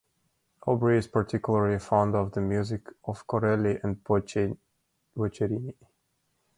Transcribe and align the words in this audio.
Aubrey 0.65 0.97
is 0.97 1.07
particularly 1.07 1.77
fond 1.77 2.15
of 2.15 2.31
the 2.31 2.41
music 2.41 2.87
of 3.05 3.27
Corelli 3.27 3.77
and 3.83 4.03
Boccherini. 4.03 5.75